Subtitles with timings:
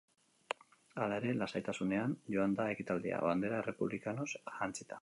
[1.03, 4.99] Hala ere, lasaitasunean joan da ekitaldia, bandera errepublikanoz jantzita.